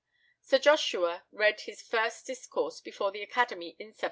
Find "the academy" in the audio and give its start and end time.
3.11-3.75